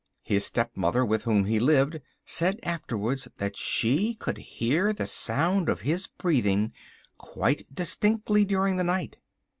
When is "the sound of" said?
4.93-5.81